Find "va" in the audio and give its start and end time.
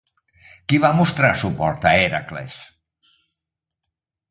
0.85-0.89